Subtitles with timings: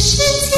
[0.00, 0.16] 世
[0.52, 0.57] 界。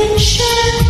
[0.00, 0.89] 人生。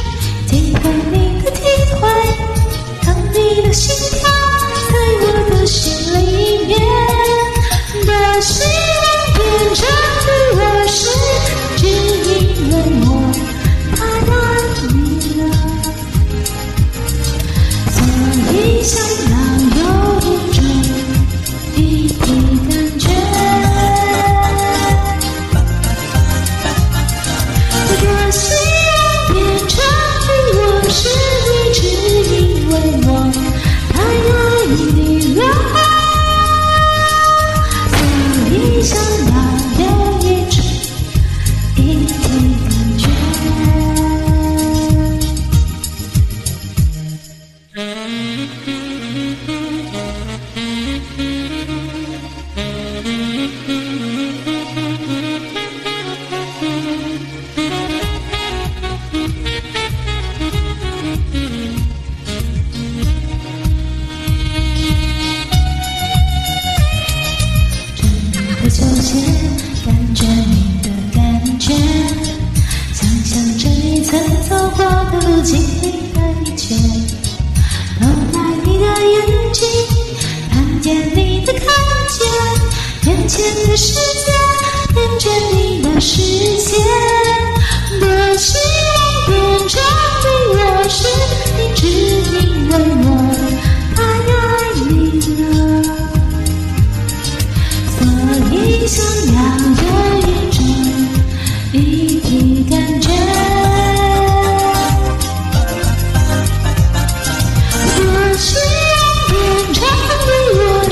[102.40, 103.08] 的感觉。